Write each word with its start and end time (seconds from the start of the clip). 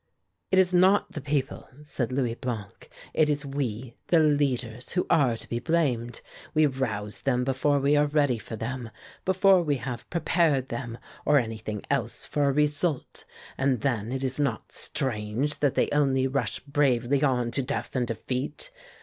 "It 0.51 0.57
is 0.57 0.73
not 0.73 1.11
the 1.11 1.21
people," 1.21 1.69
said 1.83 2.11
Louis 2.11 2.33
Blanc, 2.33 2.89
"it 3.13 3.29
is 3.29 3.45
we 3.45 3.93
the 4.07 4.17
leaders, 4.17 4.93
who 4.93 5.05
are 5.11 5.37
to 5.37 5.47
be 5.47 5.59
blamed. 5.59 6.21
We 6.55 6.65
rouse 6.65 7.21
them 7.21 7.43
before 7.43 7.77
we 7.79 7.95
are 7.95 8.07
ready 8.07 8.39
for 8.39 8.55
them 8.55 8.89
before 9.25 9.61
we 9.61 9.75
have 9.75 10.09
prepared 10.09 10.69
them 10.69 10.97
or 11.23 11.37
anything 11.37 11.83
else 11.91 12.25
for 12.25 12.45
a 12.45 12.51
result; 12.51 13.25
and 13.59 13.81
then 13.81 14.11
it 14.11 14.23
is 14.23 14.39
not 14.39 14.71
strange 14.71 15.59
that 15.59 15.75
they 15.75 15.87
only 15.91 16.25
rush 16.25 16.61
bravely 16.61 17.21
on 17.21 17.51
to 17.51 17.61
death 17.61 17.95
and 17.95 18.07
defeat. 18.07 18.71